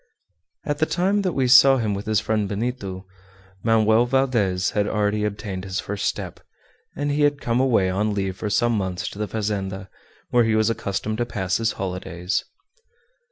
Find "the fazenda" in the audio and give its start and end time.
9.19-9.91